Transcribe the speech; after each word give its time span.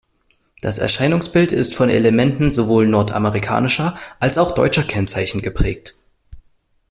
Das 0.63 0.79
Erscheinungsbild 0.79 1.51
ist 1.51 1.75
von 1.75 1.91
Elementen 1.91 2.51
sowohl 2.51 2.87
nordamerikanischer 2.87 3.95
als 4.19 4.39
auch 4.39 4.55
deutscher 4.55 4.81
Kennzeichen 4.81 5.43
geprägt. 5.43 5.93